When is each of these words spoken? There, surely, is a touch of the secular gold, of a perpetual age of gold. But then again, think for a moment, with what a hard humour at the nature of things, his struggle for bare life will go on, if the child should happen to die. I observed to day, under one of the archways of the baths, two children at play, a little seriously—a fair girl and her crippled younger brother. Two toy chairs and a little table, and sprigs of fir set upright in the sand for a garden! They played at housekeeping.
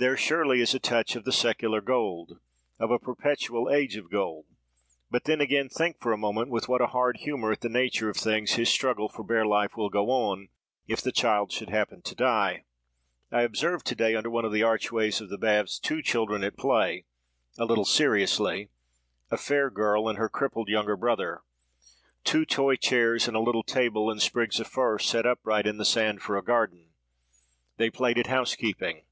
There, 0.00 0.16
surely, 0.16 0.60
is 0.60 0.74
a 0.74 0.78
touch 0.78 1.16
of 1.16 1.24
the 1.24 1.32
secular 1.32 1.80
gold, 1.80 2.38
of 2.78 2.92
a 2.92 3.00
perpetual 3.00 3.68
age 3.68 3.96
of 3.96 4.08
gold. 4.12 4.46
But 5.10 5.24
then 5.24 5.40
again, 5.40 5.68
think 5.68 5.98
for 5.98 6.12
a 6.12 6.16
moment, 6.16 6.50
with 6.50 6.68
what 6.68 6.80
a 6.80 6.86
hard 6.86 7.16
humour 7.16 7.50
at 7.50 7.62
the 7.62 7.68
nature 7.68 8.08
of 8.08 8.16
things, 8.16 8.52
his 8.52 8.68
struggle 8.68 9.08
for 9.08 9.24
bare 9.24 9.44
life 9.44 9.76
will 9.76 9.88
go 9.90 10.08
on, 10.10 10.50
if 10.86 11.00
the 11.02 11.10
child 11.10 11.50
should 11.50 11.70
happen 11.70 12.00
to 12.02 12.14
die. 12.14 12.62
I 13.32 13.42
observed 13.42 13.86
to 13.88 13.96
day, 13.96 14.14
under 14.14 14.30
one 14.30 14.44
of 14.44 14.52
the 14.52 14.62
archways 14.62 15.20
of 15.20 15.30
the 15.30 15.36
baths, 15.36 15.80
two 15.80 16.00
children 16.00 16.44
at 16.44 16.56
play, 16.56 17.04
a 17.58 17.64
little 17.64 17.84
seriously—a 17.84 19.36
fair 19.36 19.68
girl 19.68 20.08
and 20.08 20.16
her 20.16 20.28
crippled 20.28 20.68
younger 20.68 20.96
brother. 20.96 21.42
Two 22.22 22.44
toy 22.46 22.76
chairs 22.76 23.26
and 23.26 23.36
a 23.36 23.40
little 23.40 23.64
table, 23.64 24.12
and 24.12 24.22
sprigs 24.22 24.60
of 24.60 24.68
fir 24.68 25.00
set 25.00 25.26
upright 25.26 25.66
in 25.66 25.76
the 25.76 25.84
sand 25.84 26.22
for 26.22 26.36
a 26.36 26.44
garden! 26.44 26.90
They 27.78 27.90
played 27.90 28.16
at 28.20 28.28
housekeeping. 28.28 29.02